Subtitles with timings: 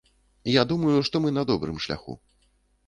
[0.51, 2.19] Я думаю, што мы на добрым шляху.